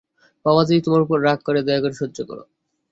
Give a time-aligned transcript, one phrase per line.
[0.45, 2.43] বাবা যদি তোমার উপর রাগ করে, দয়া করে সহ্য করো।